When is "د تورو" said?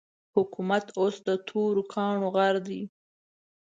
1.27-1.83